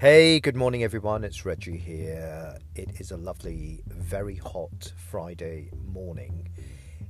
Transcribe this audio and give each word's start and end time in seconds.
Hey, 0.00 0.40
good 0.40 0.56
morning, 0.56 0.82
everyone. 0.82 1.24
It's 1.24 1.44
Reggie 1.44 1.76
here. 1.76 2.56
It 2.74 2.98
is 2.98 3.10
a 3.10 3.18
lovely, 3.18 3.82
very 3.86 4.36
hot 4.36 4.94
Friday 4.96 5.68
morning 5.84 6.48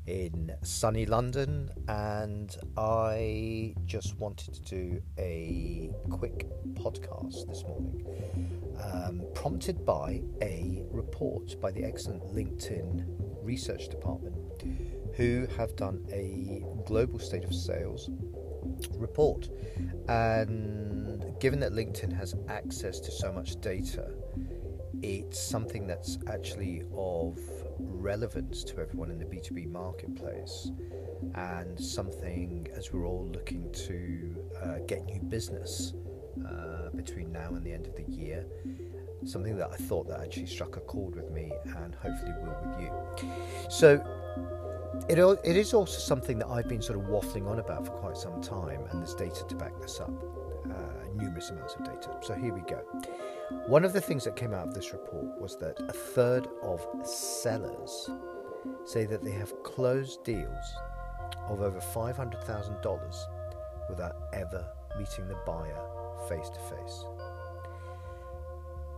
in 0.08 0.50
sunny 0.64 1.06
London, 1.06 1.70
and 1.86 2.56
I 2.76 3.76
just 3.84 4.18
wanted 4.18 4.54
to 4.54 4.60
do 4.62 5.02
a 5.18 5.92
quick 6.10 6.48
podcast 6.74 7.46
this 7.46 7.62
morning, 7.62 8.04
um, 8.82 9.22
prompted 9.34 9.86
by 9.86 10.20
a 10.42 10.82
report 10.90 11.60
by 11.60 11.70
the 11.70 11.84
excellent 11.84 12.24
LinkedIn 12.34 13.04
research 13.40 13.88
department, 13.88 14.64
who 15.14 15.46
have 15.56 15.76
done 15.76 16.04
a 16.10 16.64
global 16.86 17.20
state 17.20 17.44
of 17.44 17.54
sales 17.54 18.10
report. 18.92 19.48
And 20.08 21.38
given 21.40 21.60
that 21.60 21.72
LinkedIn 21.72 22.12
has 22.16 22.34
access 22.48 23.00
to 23.00 23.10
so 23.10 23.32
much 23.32 23.60
data, 23.60 24.10
it's 25.02 25.40
something 25.40 25.86
that's 25.86 26.18
actually 26.26 26.82
of 26.94 27.38
relevance 27.78 28.64
to 28.64 28.78
everyone 28.80 29.10
in 29.10 29.18
the 29.18 29.24
B2B 29.24 29.70
marketplace 29.70 30.70
and 31.34 31.78
something 31.78 32.68
as 32.74 32.92
we're 32.92 33.06
all 33.06 33.28
looking 33.32 33.70
to 33.72 34.36
uh, 34.62 34.78
get 34.86 35.04
new 35.04 35.20
business 35.20 35.94
uh, 36.46 36.90
between 36.94 37.32
now 37.32 37.48
and 37.48 37.64
the 37.64 37.72
end 37.72 37.86
of 37.86 37.96
the 37.96 38.04
year 38.10 38.44
something 39.24 39.56
that 39.56 39.70
I 39.70 39.76
thought 39.76 40.08
that 40.08 40.20
actually 40.20 40.46
struck 40.46 40.76
a 40.76 40.80
chord 40.80 41.14
with 41.14 41.30
me 41.30 41.52
and 41.76 41.94
hopefully 41.94 42.32
will 42.42 42.56
with 42.64 42.80
you 42.80 43.30
so 43.68 44.02
it, 45.08 45.18
it 45.18 45.56
is 45.56 45.74
also 45.74 45.98
something 45.98 46.38
that 46.38 46.48
I've 46.48 46.68
been 46.68 46.82
sort 46.82 46.98
of 46.98 47.06
waffling 47.06 47.48
on 47.48 47.58
about 47.58 47.86
for 47.86 47.92
quite 47.92 48.16
some 48.16 48.40
time, 48.40 48.80
and 48.90 49.00
there's 49.00 49.14
data 49.14 49.44
to 49.48 49.54
back 49.54 49.80
this 49.80 50.00
up, 50.00 50.10
uh, 50.70 51.08
numerous 51.14 51.50
amounts 51.50 51.74
of 51.74 51.84
data. 51.84 52.16
So 52.22 52.34
here 52.34 52.52
we 52.52 52.60
go. 52.62 52.82
One 53.66 53.84
of 53.84 53.92
the 53.92 54.00
things 54.00 54.24
that 54.24 54.36
came 54.36 54.54
out 54.54 54.68
of 54.68 54.74
this 54.74 54.92
report 54.92 55.40
was 55.40 55.56
that 55.58 55.78
a 55.80 55.92
third 55.92 56.48
of 56.62 56.86
sellers 57.04 58.10
say 58.84 59.06
that 59.06 59.24
they 59.24 59.32
have 59.32 59.62
closed 59.62 60.22
deals 60.24 60.74
of 61.48 61.60
over 61.60 61.80
$500,000 61.80 63.14
without 63.88 64.16
ever 64.32 64.66
meeting 64.98 65.28
the 65.28 65.36
buyer 65.46 65.80
face 66.28 66.48
to 66.50 66.60
face. 66.76 67.04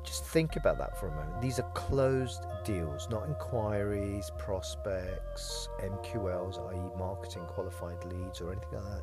Just 0.05 0.25
think 0.25 0.57
about 0.57 0.79
that 0.79 0.99
for 0.99 1.09
a 1.09 1.11
moment. 1.11 1.41
These 1.41 1.59
are 1.59 1.71
closed 1.73 2.45
deals, 2.65 3.09
not 3.11 3.27
inquiries, 3.27 4.31
prospects, 4.39 5.69
MQLs, 5.81 6.59
i.e., 6.71 6.99
marketing 6.99 7.43
qualified 7.47 8.05
leads, 8.05 8.41
or 8.41 8.53
anything 8.53 8.73
like 8.73 8.85
that. 8.85 9.03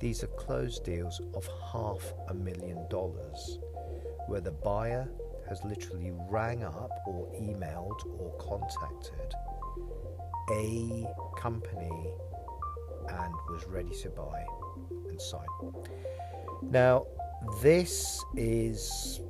These 0.00 0.24
are 0.24 0.28
closed 0.28 0.82
deals 0.84 1.20
of 1.34 1.46
half 1.72 2.14
a 2.28 2.34
million 2.34 2.88
dollars 2.88 3.58
where 4.28 4.40
the 4.40 4.50
buyer 4.50 5.10
has 5.48 5.62
literally 5.64 6.12
rang 6.30 6.64
up 6.64 6.90
or 7.06 7.26
emailed 7.34 8.00
or 8.18 8.32
contacted 8.38 9.34
a 10.52 11.06
company 11.38 12.12
and 13.08 13.34
was 13.50 13.66
ready 13.66 13.90
to 13.90 14.08
buy 14.10 14.44
and 15.08 15.20
sign. 15.20 15.46
Now, 16.62 17.06
this 17.60 18.24
is 18.36 19.20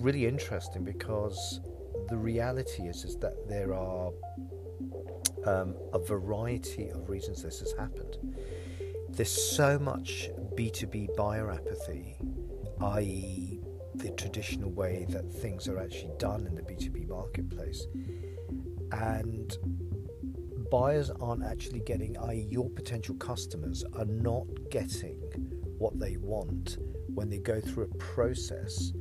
really 0.00 0.26
interesting 0.26 0.84
because 0.84 1.60
the 2.08 2.16
reality 2.16 2.84
is 2.84 3.04
is 3.04 3.16
that 3.16 3.48
there 3.48 3.74
are 3.74 4.10
um, 5.46 5.74
a 5.92 5.98
variety 5.98 6.88
of 6.90 7.08
reasons 7.08 7.42
this 7.42 7.60
has 7.60 7.72
happened. 7.72 8.16
There's 9.10 9.30
so 9.30 9.78
much 9.78 10.30
B2B 10.54 11.16
buyer 11.16 11.50
apathy, 11.50 12.16
i.e., 12.80 13.60
the 13.94 14.10
traditional 14.10 14.70
way 14.70 15.06
that 15.08 15.32
things 15.32 15.66
are 15.68 15.78
actually 15.78 16.12
done 16.18 16.46
in 16.46 16.54
the 16.54 16.62
B2B 16.62 17.08
marketplace. 17.08 17.86
And 18.92 19.56
buyers 20.70 21.10
aren't 21.20 21.44
actually 21.44 21.80
getting, 21.80 22.16
i.e., 22.18 22.46
your 22.50 22.70
potential 22.70 23.14
customers 23.16 23.84
are 23.94 24.04
not 24.04 24.46
getting 24.70 25.16
what 25.78 25.98
they 25.98 26.16
want 26.16 26.78
when 27.14 27.28
they 27.28 27.38
go 27.38 27.60
through 27.60 27.84
a 27.84 27.96
process 27.96 28.92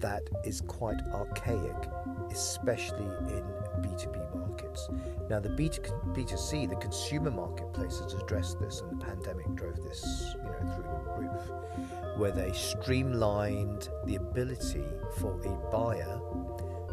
that 0.00 0.22
is 0.44 0.60
quite 0.62 1.00
archaic, 1.12 1.88
especially 2.30 3.06
in 3.28 3.44
B2B 3.80 4.34
markets. 4.34 4.88
Now, 5.28 5.40
the 5.40 5.50
B2, 5.50 6.14
B2C, 6.14 6.68
the 6.68 6.76
consumer 6.76 7.30
marketplace, 7.30 8.00
has 8.00 8.14
addressed 8.14 8.60
this, 8.60 8.80
and 8.80 9.00
the 9.00 9.04
pandemic 9.04 9.54
drove 9.54 9.76
this, 9.82 10.34
you 10.36 10.42
know, 10.42 10.72
through 10.74 10.84
the 10.84 11.28
roof, 11.28 12.18
where 12.18 12.32
they 12.32 12.52
streamlined 12.52 13.88
the 14.06 14.16
ability 14.16 14.84
for 15.18 15.40
a 15.44 15.70
buyer 15.70 16.20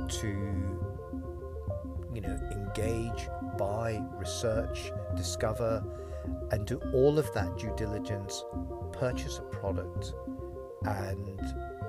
to, 0.08 0.28
you 2.14 2.22
know, 2.22 2.40
engage, 2.52 3.28
buy, 3.58 4.04
research, 4.18 4.92
discover, 5.16 5.84
and 6.52 6.66
do 6.66 6.80
all 6.94 7.18
of 7.18 7.32
that 7.34 7.58
due 7.58 7.74
diligence, 7.78 8.44
purchase 8.92 9.40
a 9.40 9.44
product, 9.44 10.14
and 10.86 11.42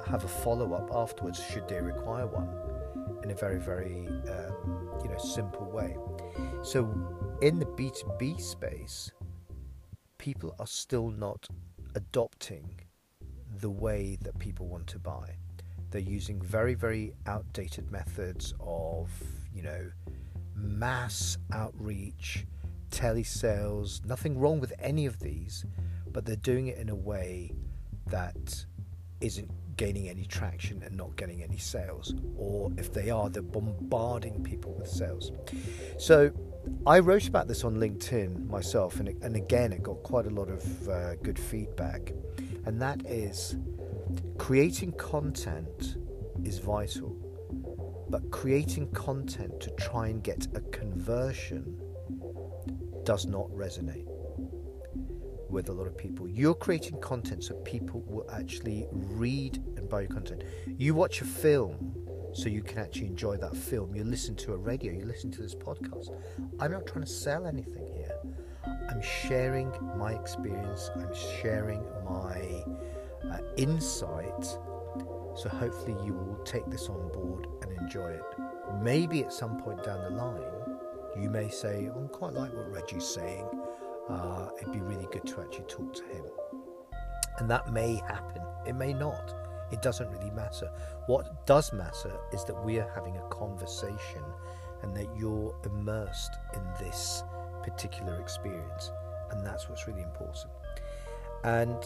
have 0.09 0.25
a 0.25 0.29
follow 0.29 0.73
up 0.73 0.91
afterwards 0.95 1.43
should 1.43 1.69
they 1.69 1.81
require 1.81 2.27
one 2.27 2.49
in 3.23 3.31
a 3.31 3.35
very, 3.35 3.59
very 3.59 4.07
um, 4.29 4.89
you 5.03 5.09
know 5.09 5.19
simple 5.19 5.71
way. 5.71 5.97
So 6.63 6.89
in 7.43 7.59
the 7.59 7.67
B2B 7.67 8.41
space, 8.41 9.11
people 10.19 10.55
are 10.59 10.67
still 10.67 11.11
not 11.11 11.47
adopting 11.95 12.81
the 13.61 13.71
way 13.71 14.19
that 14.23 14.39
people 14.39 14.67
want 14.67 14.87
to 14.89 14.99
buy. 14.99 15.37
They're 15.91 16.01
using 16.01 16.41
very, 16.43 16.75
very 16.75 17.13
outdated 17.27 17.91
methods 17.91 18.53
of, 18.61 19.11
you 19.55 19.63
know, 19.63 19.91
mass 20.55 21.39
outreach, 21.53 22.47
telesales. 22.91 24.05
Nothing 24.05 24.39
wrong 24.39 24.61
with 24.61 24.73
any 24.79 25.07
of 25.07 25.19
these, 25.21 25.65
but 26.11 26.25
they're 26.27 26.37
doing 26.37 26.67
it 26.67 26.79
in 26.79 26.89
a 26.89 26.95
way 26.95 27.53
that 28.09 28.67
isn't 29.21 29.51
gaining 29.77 30.09
any 30.09 30.25
traction 30.25 30.83
and 30.83 30.97
not 30.97 31.17
getting 31.17 31.43
any 31.43 31.59
sales. 31.59 32.15
Or 32.37 32.73
if 32.79 32.93
they 32.93 33.11
are, 33.11 33.29
they're 33.29 33.43
bombarding 33.43 34.43
people 34.43 34.75
with 34.75 34.89
sales. 34.89 35.33
So 35.99 36.31
I 36.87 36.99
wrote 37.01 37.29
about 37.29 37.49
this 37.49 37.65
on 37.65 37.77
LinkedIn 37.77 38.49
myself, 38.49 39.01
and, 39.01 39.09
and 39.23 39.37
again, 39.37 39.73
it 39.73 39.83
got 39.83 40.03
quite 40.03 40.27
a 40.27 40.31
lot 40.31 40.49
of 40.49 40.89
uh, 40.89 41.15
good 41.17 41.39
feedback. 41.39 42.13
And 42.65 42.81
that 42.83 43.05
is 43.07 43.57
creating 44.39 44.93
content 44.93 45.97
is 46.45 46.59
vital, 46.59 47.17
but 48.09 48.31
creating 48.31 48.91
content 48.93 49.61
to 49.61 49.71
try 49.73 50.09
and 50.09 50.23
get 50.23 50.47
a 50.55 50.61
conversion 50.61 51.81
does 53.05 53.27
not 53.27 53.49
resonate 53.51 54.07
with 55.57 55.71
a 55.71 55.73
lot 55.73 55.87
of 55.87 55.97
people. 55.97 56.29
You're 56.29 56.55
creating 56.55 57.01
content 57.01 57.43
so 57.43 57.55
people 57.63 58.05
will 58.07 58.31
actually 58.31 58.87
read 58.93 59.57
and 59.79 59.89
buy 59.89 60.03
your 60.03 60.11
content. 60.11 60.45
You 60.77 60.95
watch 60.95 61.23
a 61.23 61.25
film 61.25 61.97
so 62.35 62.51
you 62.51 62.61
can 62.61 62.77
actually 62.79 63.07
enjoy 63.07 63.39
that 63.39 63.57
film. 63.57 63.97
You 63.97 64.05
listen 64.05 64.37
to 64.37 64.53
a 64.53 64.57
radio, 64.59 64.93
you 64.93 65.07
listen 65.07 65.31
to 65.31 65.41
this 65.41 65.55
podcast. 65.55 66.11
I'm 66.61 66.73
not 66.73 66.87
trying 66.87 67.07
to 67.07 67.11
sell 67.11 67.47
anything 67.47 67.87
here. 67.97 68.19
I'm 68.91 69.01
sharing 69.01 69.73
my 69.97 70.13
experience, 70.13 70.91
I'm 70.95 71.15
sharing 71.41 71.83
my 72.05 72.63
uh, 73.33 73.39
insight. 73.57 74.45
So 74.45 75.49
hopefully 75.49 75.97
you 76.05 76.13
will 76.13 76.39
take 76.45 76.67
this 76.67 76.91
on 76.91 77.09
board 77.15 77.47
and 77.63 77.73
enjoy 77.81 78.11
it. 78.11 78.25
Maybe 78.83 79.25
at 79.25 79.33
some 79.33 79.57
point 79.63 79.83
down 79.83 80.03
the 80.03 80.11
line, 80.11 80.43
you 81.19 81.31
may 81.31 81.49
say, 81.49 81.89
well, 81.95 82.05
I 82.05 82.09
quite 82.09 82.35
like 82.35 82.53
what 82.53 82.71
Reggie's 82.71 83.07
saying 83.07 83.49
uh, 84.09 84.49
it'd 84.61 84.73
be 84.73 84.81
really 84.81 85.07
good 85.13 85.27
to 85.27 85.41
actually 85.41 85.65
talk 85.65 85.95
to 85.95 86.05
him. 86.05 86.25
And 87.39 87.51
that 87.51 87.73
may 87.73 87.97
happen, 87.97 88.43
it 88.67 88.75
may 88.75 88.93
not. 88.93 89.35
It 89.73 89.83
doesn't 89.83 90.09
really 90.11 90.31
matter. 90.31 90.71
What 91.07 91.45
does 91.47 91.73
matter 91.73 92.17
is 92.33 92.45
that 92.45 92.65
we 92.65 92.79
are 92.79 92.91
having 92.95 93.17
a 93.17 93.29
conversation 93.29 94.23
and 94.83 94.97
that 94.97 95.09
you're 95.19 95.55
immersed 95.65 96.37
in 96.55 96.63
this 96.79 97.25
particular 97.65 98.21
experience. 98.21 98.93
And 99.31 99.45
that's 99.45 99.69
what's 99.69 99.89
really 99.89 100.03
important. 100.03 100.53
And 101.43 101.77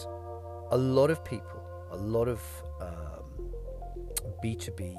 a 0.71 0.77
lot 0.77 1.09
of 1.09 1.25
people, 1.25 1.61
a 1.91 1.97
lot 1.97 2.27
of 2.27 2.41
um, 2.79 3.51
B2B 4.43 4.95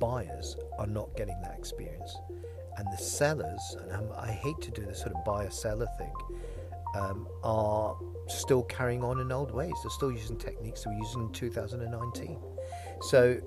buyers 0.00 0.56
are 0.78 0.86
not 0.86 1.14
getting 1.16 1.40
that 1.42 1.56
experience 1.56 2.16
and 2.80 2.90
the 2.92 2.96
sellers, 2.96 3.76
and 3.82 3.92
I'm, 3.92 4.08
i 4.16 4.32
hate 4.32 4.60
to 4.62 4.70
do 4.70 4.82
this 4.82 5.00
sort 5.00 5.14
of 5.14 5.24
buyer 5.24 5.50
seller 5.50 5.88
thing, 5.98 6.12
um, 6.96 7.28
are 7.44 7.96
still 8.26 8.62
carrying 8.64 9.04
on 9.04 9.20
in 9.20 9.30
old 9.30 9.52
ways. 9.52 9.74
They're 9.82 9.90
still 9.90 10.10
using 10.10 10.36
techniques 10.38 10.84
they 10.84 10.90
were 10.90 10.98
using 10.98 11.22
in 11.22 11.32
2019. 11.32 12.38
So 13.02 13.38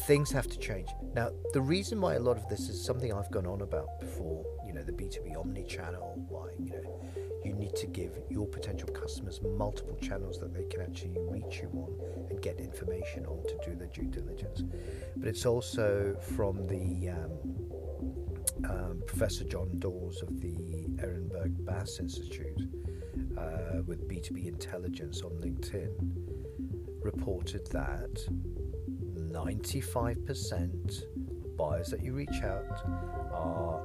things 0.00 0.30
have 0.32 0.48
to 0.48 0.58
change. 0.58 0.88
Now, 1.14 1.30
the 1.52 1.60
reason 1.60 2.00
why 2.00 2.14
a 2.14 2.20
lot 2.20 2.36
of 2.36 2.48
this 2.48 2.68
is 2.68 2.82
something 2.82 3.12
I've 3.12 3.30
gone 3.30 3.46
on 3.46 3.60
about 3.60 4.00
before, 4.00 4.44
you 4.66 4.72
know, 4.72 4.82
the 4.82 4.92
B2B 4.92 5.38
omni 5.38 5.64
channel, 5.64 6.14
why, 6.28 6.48
you 6.58 6.70
know, 6.70 7.00
you 7.44 7.52
need 7.52 7.76
to 7.76 7.86
give 7.86 8.18
your 8.30 8.46
potential 8.46 8.88
customers 8.88 9.40
multiple 9.42 9.96
channels 10.00 10.40
that 10.40 10.54
they 10.54 10.64
can 10.64 10.80
actually 10.80 11.16
reach 11.28 11.60
you 11.62 11.68
on 11.74 12.30
and 12.30 12.40
get 12.40 12.58
information 12.74 13.24
on 13.26 13.42
to 13.44 13.70
do 13.70 13.76
the 13.76 13.86
due 13.86 14.08
diligence. 14.08 14.62
But 15.16 15.28
it's 15.28 15.46
also 15.46 16.16
from 16.20 16.66
the 16.66 17.10
um, 17.10 18.70
um, 18.70 19.02
Professor 19.06 19.44
John 19.44 19.78
Dawes 19.78 20.22
of 20.22 20.40
the 20.40 20.88
Ehrenberg 21.02 21.64
Bass 21.64 21.98
Institute 22.00 22.68
uh, 23.38 23.82
with 23.86 24.08
B2B 24.08 24.46
Intelligence 24.46 25.22
on 25.22 25.30
LinkedIn 25.32 25.92
reported 27.02 27.66
that 27.70 28.16
95% 29.30 31.04
of 31.44 31.56
buyers 31.56 31.88
that 31.88 32.02
you 32.02 32.12
reach 32.12 32.42
out 32.42 32.64
are 33.32 33.78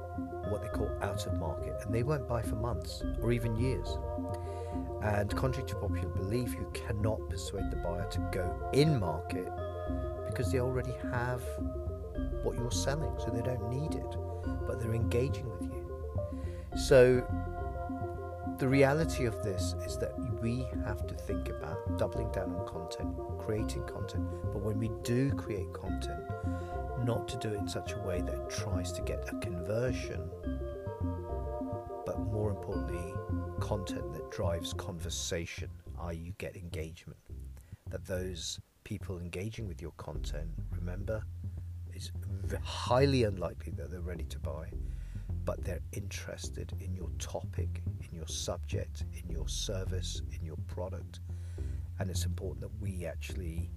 what 0.48 0.62
they 0.62 0.68
call 0.68 0.90
out 1.02 1.26
of 1.26 1.34
market 1.38 1.74
and 1.84 1.94
they 1.94 2.02
won't 2.02 2.26
buy 2.26 2.42
for 2.42 2.56
months 2.56 3.02
or 3.22 3.30
even 3.30 3.54
years. 3.56 3.88
And 5.02 5.34
contrary 5.34 5.68
to 5.68 5.76
popular 5.76 6.08
belief, 6.08 6.52
you 6.54 6.70
cannot 6.74 7.28
persuade 7.28 7.70
the 7.70 7.76
buyer 7.76 8.06
to 8.10 8.18
go 8.32 8.70
in 8.72 9.00
market 9.00 9.48
because 10.26 10.52
they 10.52 10.60
already 10.60 10.94
have 11.10 11.42
what 12.42 12.56
you're 12.56 12.70
selling, 12.70 13.12
so 13.18 13.30
they 13.30 13.42
don't 13.42 13.70
need 13.70 13.94
it, 13.94 14.16
but 14.66 14.80
they're 14.80 14.94
engaging 14.94 15.48
with 15.50 15.62
you. 15.62 15.90
So 16.86 17.24
the 18.58 18.68
reality 18.68 19.24
of 19.24 19.42
this 19.42 19.74
is 19.86 19.96
that 19.98 20.12
we 20.40 20.66
have 20.84 21.06
to 21.06 21.14
think 21.14 21.48
about 21.48 21.98
doubling 21.98 22.30
down 22.30 22.54
on 22.54 22.66
content, 22.66 23.16
creating 23.38 23.84
content, 23.84 24.28
but 24.52 24.62
when 24.62 24.78
we 24.78 24.90
do 25.02 25.30
create 25.32 25.72
content, 25.72 26.22
not 27.04 27.26
to 27.28 27.36
do 27.38 27.48
it 27.48 27.58
in 27.58 27.68
such 27.68 27.94
a 27.94 27.98
way 28.00 28.20
that 28.20 28.50
tries 28.50 28.92
to 28.92 29.02
get 29.02 29.26
a 29.32 29.36
conversion, 29.38 30.30
importantly, 32.60 33.14
content 33.58 34.12
that 34.12 34.30
drives 34.30 34.72
conversation, 34.74 35.70
i.e., 36.02 36.16
you 36.16 36.32
get 36.38 36.56
engagement. 36.56 37.18
That 37.88 38.04
those 38.06 38.60
people 38.84 39.18
engaging 39.18 39.66
with 39.66 39.80
your 39.80 39.92
content, 39.92 40.50
remember, 40.78 41.22
is 41.94 42.12
highly 42.62 43.24
unlikely 43.24 43.72
that 43.76 43.90
they're 43.90 44.00
ready 44.00 44.24
to 44.24 44.38
buy 44.38 44.68
but 45.42 45.64
they're 45.64 45.80
interested 45.92 46.74
in 46.80 46.94
your 46.94 47.08
topic, 47.18 47.82
in 48.00 48.14
your 48.14 48.26
subject, 48.28 49.04
in 49.14 49.28
your 49.30 49.48
service, 49.48 50.20
in 50.38 50.44
your 50.44 50.58
product. 50.66 51.20
And 51.98 52.10
it's 52.10 52.26
important 52.26 52.60
that 52.60 52.80
we 52.80 53.06
actually, 53.06 53.70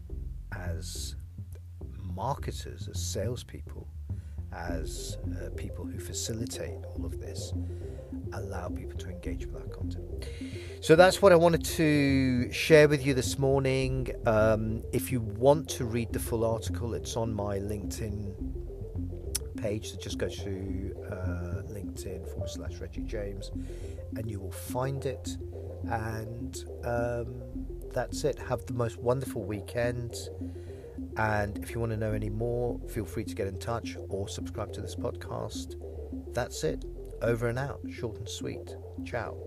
as 0.52 1.16
marketers, 2.14 2.90
as 2.90 3.02
salespeople, 3.02 3.88
as 4.56 5.18
uh, 5.26 5.50
people 5.56 5.86
who 5.86 6.00
facilitate 6.00 6.78
all 6.96 7.06
of 7.06 7.20
this, 7.20 7.54
allow 8.34 8.70
people 8.70 8.98
to 9.00 9.10
engage 9.10 9.46
with 9.46 9.56
our 9.56 9.68
content. 9.68 10.28
So 10.82 10.96
that's 10.96 11.22
what 11.22 11.32
I 11.32 11.36
wanted 11.36 11.64
to 11.66 12.52
share 12.52 12.88
with 12.88 13.06
you 13.06 13.14
this 13.14 13.40
morning. 13.40 14.10
Um, 14.26 14.84
if 14.92 15.12
you 15.12 15.22
want 15.22 15.70
to 15.70 15.86
read 15.86 16.12
the 16.12 16.20
full 16.20 16.46
article, 16.46 16.94
it's 16.94 17.16
on 17.16 17.34
my 17.34 17.58
LinkedIn 17.60 18.34
page. 19.56 19.92
So 19.92 19.98
just 19.98 20.18
go 20.18 20.28
to 20.28 20.94
uh, 21.10 21.72
LinkedIn 21.72 22.28
forward 22.30 22.50
slash 22.50 22.76
Reggie 22.78 23.02
James 23.04 23.52
and 24.18 24.30
you 24.30 24.40
will 24.40 24.52
find 24.52 25.06
it. 25.06 25.38
And 25.86 26.64
um, 26.84 27.42
that's 27.94 28.24
it. 28.24 28.38
Have 28.40 28.66
the 28.66 28.74
most 28.74 28.98
wonderful 28.98 29.44
weekend. 29.44 30.16
And 31.18 31.58
if 31.60 31.72
you 31.72 31.80
want 31.80 31.92
to 31.92 31.98
know 31.98 32.14
any 32.14 32.30
more, 32.30 32.80
feel 32.90 33.06
free 33.06 33.24
to 33.24 33.36
get 33.36 33.48
in 33.48 33.60
touch 33.60 33.98
or 34.10 34.28
subscribe 34.28 34.74
to 34.74 34.82
this 34.82 34.96
podcast. 34.96 35.76
That's 36.34 36.64
it. 36.64 36.86
Over 37.22 37.48
and 37.48 37.60
out. 37.60 37.80
Short 37.90 38.18
and 38.18 38.28
sweet. 38.28 38.76
Ciao. 39.06 39.38